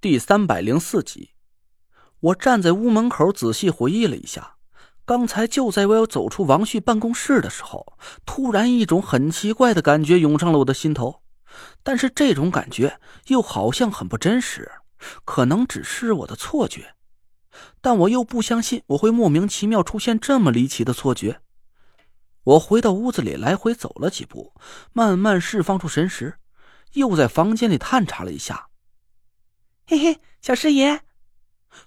[0.00, 1.30] 第三百零四集，
[2.20, 4.54] 我站在屋门口仔细回忆了一下，
[5.04, 11.22] 刚才就在我要走出王旭办公室的时候，突然一种很奇怪的感觉涌上了我的心头，
[11.82, 14.70] 但是这种感觉又好像很不真实，
[15.24, 16.94] 可能只是我的错觉，
[17.80, 21.40] 但我又不相信我会莫名其妙出现这么离奇的错觉。
[22.44, 24.54] 我回到屋子里，来回走了几步，
[24.92, 26.38] 慢慢释放出神识。
[26.92, 28.67] 又在房间里探查了一下，
[29.90, 31.00] 嘿嘿，小师爷！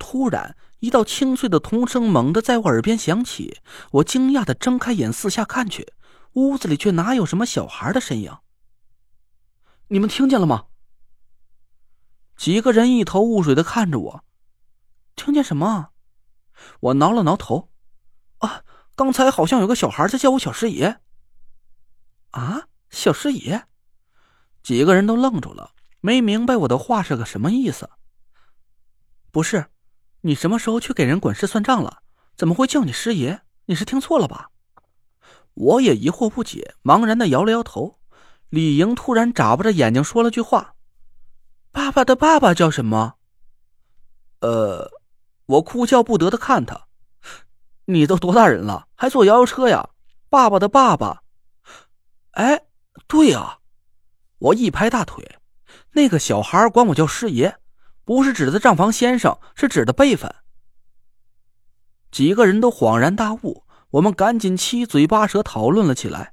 [0.00, 3.60] 突然，一道清脆的童声猛地在我耳边响起。
[3.92, 5.92] 我惊讶的睁开眼，四下看去，
[6.32, 8.36] 屋子里却哪有什么小孩的身影。
[9.86, 10.64] 你们听见了吗？
[12.36, 14.24] 几个人一头雾水的看着我，
[15.14, 15.90] 听见什么？
[16.80, 17.70] 我挠了挠头，
[18.38, 18.64] 啊，
[18.96, 20.98] 刚才好像有个小孩在叫我小师爷。
[22.32, 23.68] 啊，小师爷！
[24.64, 25.70] 几个人都愣住了，
[26.04, 27.88] 没明白我的话是个什么意思。
[29.30, 29.68] 不是，
[30.20, 32.02] 你什么时候去给人滚事算账了？
[32.36, 33.40] 怎么会叫你师爷？
[33.64, 34.50] 你是听错了吧？
[35.54, 37.98] 我也疑惑不解，茫然的摇了摇头。
[38.50, 40.74] 李莹突然眨巴着眼睛说了句话
[41.72, 43.14] ：“爸爸的爸爸叫什么？”
[44.40, 44.90] 呃，
[45.46, 46.86] 我哭笑不得的看他
[47.86, 49.88] ：“你都多大人了，还坐摇摇车呀？
[50.28, 51.22] 爸爸的爸爸？
[52.32, 52.66] 哎，
[53.06, 53.60] 对呀。”
[54.36, 55.38] 我一拍大腿，
[55.94, 57.54] 那个小孩管我叫师爷，
[58.04, 60.34] 不是指的账房先生，是指的辈分。
[62.10, 66.32] 几个人都恍然大悟，我们赶紧七嘴八舌讨论了起来，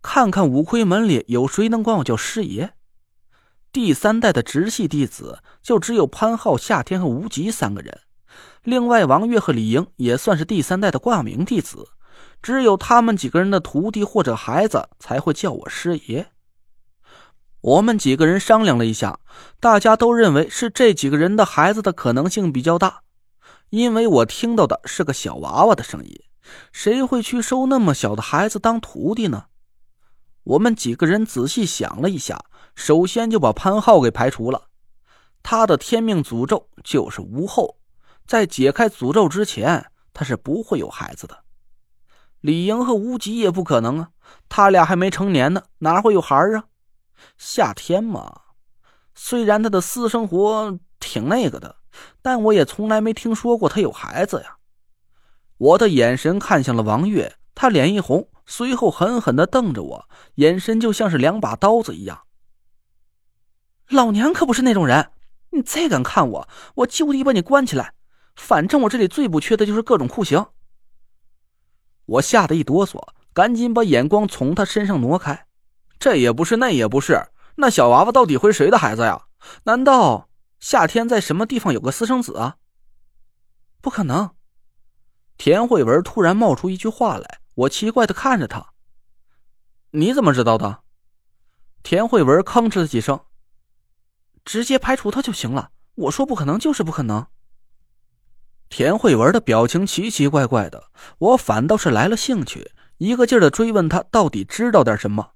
[0.00, 2.72] 看看五魁门里有谁能管我叫师爷。
[3.70, 8.00] 第三代的直系弟子就只有潘浩、夏天和无极三个人，
[8.62, 11.86] 另外王月和李莹也算是第三代的挂名弟子，
[12.40, 16.31] 只有他们几个人的徒弟或者孩子才会叫我师爷。
[17.62, 19.20] 我们几个人商量了一下，
[19.60, 23.02] 大家都认为是这几个人的孩子的可能性比较大，
[23.70, 26.20] 因为我听到的是个小娃娃的声音，
[26.72, 29.44] 谁会去收那么小的孩子当徒弟呢？
[30.42, 34.64] 我们几个人仔细想了一下，首先就把潘浩给排除了，
[35.44, 37.76] 他的天命诅咒就是无后，
[38.26, 41.38] 在解开诅咒之前，他是不会有孩子的。
[42.40, 44.08] 李莹和无极也不可能啊，
[44.48, 46.64] 他俩还没成年呢，哪会有孩儿啊？
[47.36, 48.40] 夏天嘛，
[49.14, 51.76] 虽然他的私生活挺那个的，
[52.22, 54.56] 但我也从来没听说过他有孩子呀。
[55.58, 62.22] 我的眼神看向了王月，他脸一红，随后狠狠的瞪着我，眼神就像是两把刀子一样。
[63.88, 65.10] 老娘可不是那种人，
[65.50, 67.94] 你再敢看我，我就地把你关起来。
[68.34, 70.46] 反正我这里最不缺的就是各种酷刑。
[72.06, 72.98] 我吓得一哆嗦，
[73.34, 75.46] 赶紧把眼光从他身上挪开。
[76.02, 79.26] 这也不是，那也不是，那小娃娃到底会谁的孩子呀？
[79.66, 82.56] 难道夏天在什么地方有个私生子啊？
[83.80, 84.30] 不可能！
[85.38, 88.72] 田慧文突然冒出一句话来，我奇怪的看着他。
[89.92, 90.80] 你怎么知道的？
[91.84, 93.20] 田慧文吭哧了几声，
[94.44, 95.70] 直接排除他就行了。
[95.94, 97.24] 我说不可能就是不可能。
[98.68, 105.34] 田慧文的表情奇奇怪怪的，我反倒是来了兴趣，一个劲儿的追问他到底知道点什么。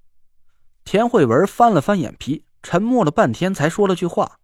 [0.86, 4.38] 田慧文翻了翻眼皮，沉默了半天，才说了句话：“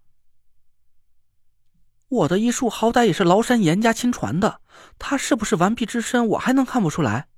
[2.10, 4.60] 我的医术好歹也是崂山严家亲传的，
[4.98, 7.28] 他是不是完璧之身，我还能看不出来？”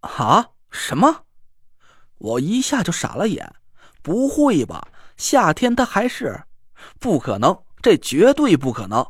[0.00, 0.50] 啊？
[0.70, 1.22] 什么？
[2.18, 3.54] 我一下就傻了眼。
[4.02, 4.88] 不会吧？
[5.16, 6.44] 夏天他还是？
[7.00, 9.06] 不可能，这绝对不可能！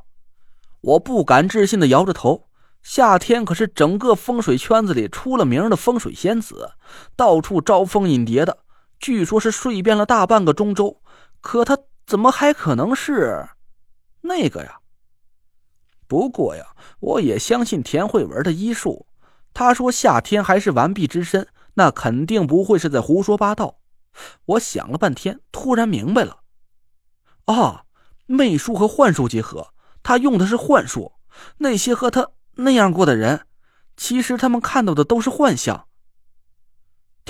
[0.81, 2.49] 我不敢置信的摇着头。
[2.85, 6.71] 夏天可是整个风水圈子里出了名的风水仙子，
[7.17, 8.59] 到处招蜂引蝶的。
[8.99, 11.01] 据说，是睡遍了大半个中州，
[11.41, 13.49] 可他怎么还可能是
[14.23, 14.79] 那个呀？
[16.09, 16.65] 不过呀，
[17.01, 19.07] 我也相信田慧文的医术。
[19.53, 23.79] 他说夏天还是完璧之身，那肯定不会是在胡说八道。
[24.45, 26.41] 我想了半天，突然明白了。
[27.47, 27.85] 啊，
[28.27, 29.73] 媚术和幻术结合，
[30.03, 31.13] 他用的是幻术。
[31.59, 33.47] 那些和他那样过的人，
[33.97, 35.87] 其实他们看到的都是幻象。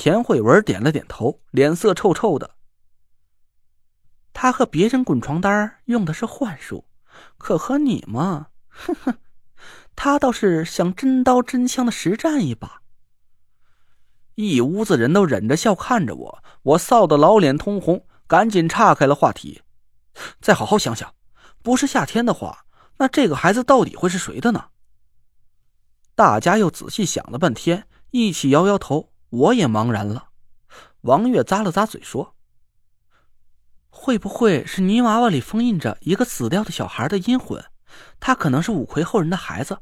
[0.06, 2.49] 田慧文点了点头，脸色臭臭的。
[4.32, 6.85] 他和别人滚床单用的是幻术，
[7.38, 9.19] 可和你嘛，哼哼，
[9.97, 12.82] 他倒是想真刀真枪的实战一把。
[14.37, 19.62] 一屋子人都忍着笑看着我，我臊得老脸通红，赶紧岔开了话题。
[20.41, 21.12] 再好好想想，
[21.64, 22.64] 不是夏天的话，
[22.99, 24.67] 那这个孩子到底会是谁的呢？
[26.14, 29.12] 大家又仔细想了半天，一起摇摇头。
[29.31, 30.28] 我也茫然了。
[31.02, 32.34] 王月咂了咂嘴说
[33.90, 37.64] ：“会不会是泥娃娃里封印着一个死掉的小孩的阴魂？
[38.20, 39.78] 他可能是五魁后人的孩子，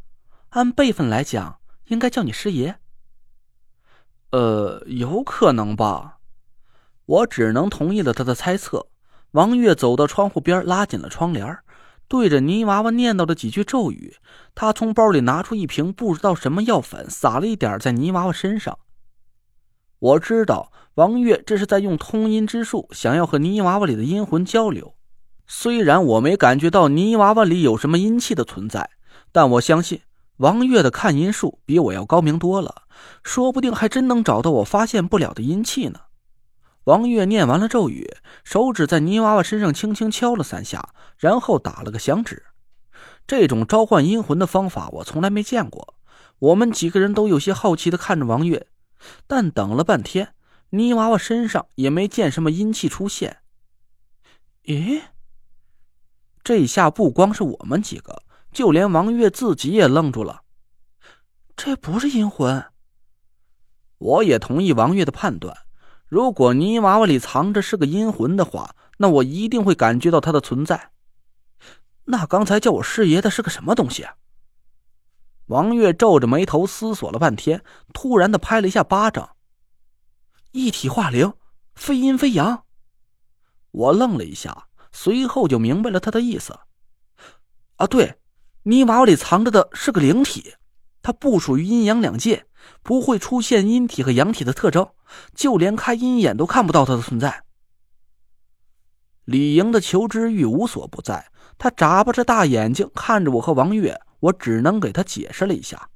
[0.51, 2.79] 按辈分来讲，应该叫你师爷。
[4.31, 6.19] 呃，有可能吧。
[7.07, 8.89] 我只能同意了他的猜测。
[9.33, 11.59] 王月走到窗户边，拉紧了窗帘，
[12.07, 14.17] 对着泥娃娃念叨了几句咒语。
[14.55, 18.79] 他从包里拿出一瓶不知道什么药粉，撒了一点在泥娃娃身上。
[20.05, 24.97] 我知道王月这是在用通阴之术，想要和泥娃娃里的阴魂交流。
[25.47, 28.91] 虽然我没感觉到泥娃娃里有什么阴气的存在，
[29.33, 30.03] 但我相信
[30.37, 32.83] 王月的看阴术比我要高明多了，
[33.23, 36.01] 说不定还真能找到我发现不了的阴气呢。
[36.85, 38.15] 王月念完了咒语，
[38.45, 42.43] 手指在泥娃娃身上轻轻敲了三下，然后打了个响指。
[43.27, 45.95] 这种召唤阴魂的方法我从来没见过。
[46.41, 48.67] 我们几个人都有些好奇的看着王月。
[49.27, 50.35] 但等了半天，
[50.71, 53.39] 泥娃娃身上也没见什么阴气出现。
[54.65, 55.03] 咦，
[56.43, 58.23] 这下不光是我们几个，
[58.53, 60.43] 就连王月自己也愣住了。
[61.57, 62.65] 这不是阴魂。
[63.99, 65.57] 我也同意王月的判断。
[66.07, 70.91] 如果泥娃娃里藏着是个阴魂的话，那我一定会感觉到它的存在。
[72.05, 74.15] 那刚才叫我师爷的是个什么东西啊？
[75.47, 77.63] 王月皱着眉头思索了半天，
[77.93, 79.37] 突然的拍了一下巴掌。
[80.53, 81.35] 一体化灵，
[81.75, 82.65] 非阴非阳。
[83.73, 86.59] 我愣了一下，随后就明白了他的意思。
[87.77, 88.15] 啊，对，
[88.63, 90.55] 泥娃娃里藏着的是个灵体，
[91.03, 92.47] 它不属于阴阳两界，
[92.83, 94.89] 不会出现阴体和阳体的特征，
[95.35, 97.43] 就连开阴眼都看不到它的存在。
[99.25, 104.01] 李莹的求知欲无所不在，他眨巴着大眼睛看着我和王月。
[104.25, 105.91] 我只能给他解释了一下，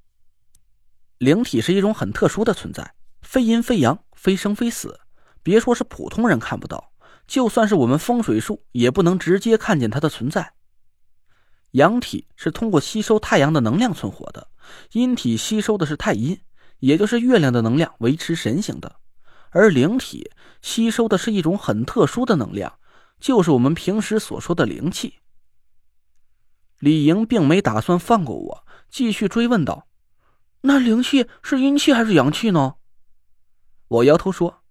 [1.16, 5.00] 灵体是一种很特殊的存在，非阴非阳，非生非死。
[5.42, 6.92] 别说是普通人看不到，
[7.26, 10.52] 就算是我们风水术也不能直接看见它的存在。
[11.70, 14.48] 阳体是通过吸收太阳的能量存活的，
[14.92, 16.38] 阴体吸收的是太阴，
[16.80, 18.96] 也就是月亮的能量维持神形的，
[19.50, 22.78] 而灵体吸收的是一种很特殊的能量，
[23.18, 25.14] 就是我们平时所说的灵气。
[26.78, 29.88] 李莹并没打算放过我，继续追问道
[30.62, 32.74] ：“那灵气是阴气还是阳气呢？”
[33.88, 34.62] 我摇头说：“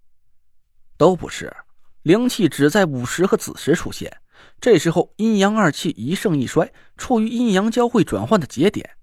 [0.96, 1.54] 都不是，
[2.02, 4.22] 灵气只在午时和子时出现，
[4.60, 8.96] 这时候阴阳二气一盛一衰，处于阴阳交汇转换的节点。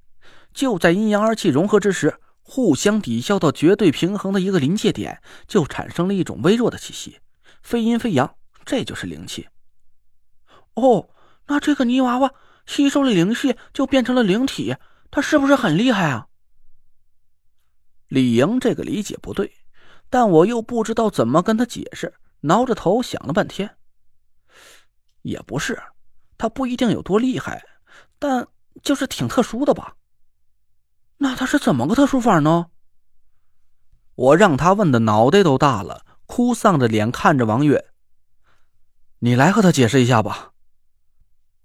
[0.54, 7.20] 就在阴阳二气融合之时，互相抵消到绝对平衡的一个临界点，就产生了一种微弱的气息，
[7.62, 8.36] 非阴非阳，
[8.66, 9.48] 这就是灵气。”
[10.74, 11.10] 哦，
[11.48, 12.34] 那这个泥娃娃。
[12.66, 14.76] 吸收了灵气就变成了灵体，
[15.12, 16.28] 他是不是很厉害啊？
[18.08, 19.52] 李莹这个理解不对，
[20.10, 23.78] 但我又不知道怎么跟他解释，挠着头想了半天。
[25.22, 25.82] 也不是，
[26.38, 27.64] 他不一定有多厉害，
[28.20, 28.48] 但
[28.84, 29.96] 就是挺特殊的吧？
[31.18, 32.68] 那他是怎么个特殊法呢？
[34.16, 37.92] 我让他问的脑袋都大了，哭丧着脸看着王月
[39.20, 40.54] ：“你来和他解释一下吧。”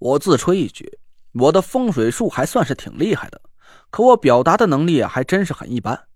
[0.00, 0.98] 我自吹一句，
[1.32, 3.40] 我的风水术还算是挺厉害的，
[3.90, 6.06] 可我表达的能力还真是很一般。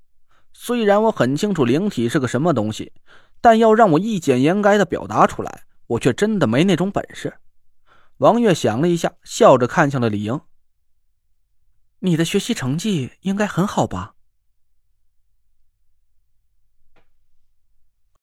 [0.54, 2.92] 虽然我很清楚灵体是个什么东西，
[3.42, 7.34] 但要让我一简言赅的表达出来，我却真的没那种本事。
[8.16, 10.40] 王月想了一下，笑着看向了李莹
[12.00, 14.13] ：“你的学习成绩应该很好吧？”